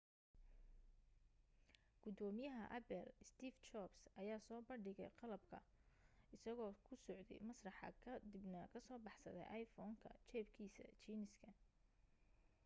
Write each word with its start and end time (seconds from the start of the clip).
gudoomiyaha 2.03 2.63
apple 2.79 3.09
steve 3.29 3.59
jobs 3.67 4.01
ayaa 4.21 4.43
soo 4.47 4.59
bandhigay 4.69 5.11
qalabka 5.19 5.59
isagoo 6.35 6.73
ku 6.85 6.93
socday 7.07 7.39
masraxa 7.47 7.87
ka 8.03 8.13
dibna 8.31 8.61
ka 8.71 8.79
soo 8.87 8.99
baxsaday 9.05 9.49
iphone-ka 9.63 10.09
jeebkiisa 10.29 10.85
jiiniska 11.01 11.47